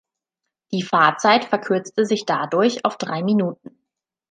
[0.71, 3.77] Die Fahrzeit verkürzt sich dadurch auf drei Minuten.